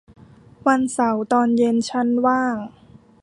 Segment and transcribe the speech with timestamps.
[0.67, 2.57] วันเสาร์ตอนเย็นฉันว่าง